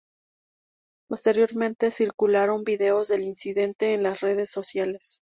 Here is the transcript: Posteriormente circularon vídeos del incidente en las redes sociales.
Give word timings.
Posteriormente 1.09 1.91
circularon 1.91 2.63
vídeos 2.63 3.07
del 3.07 3.21
incidente 3.21 3.93
en 3.93 4.01
las 4.01 4.21
redes 4.21 4.49
sociales. 4.49 5.21